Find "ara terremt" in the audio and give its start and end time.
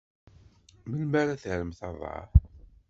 1.21-1.81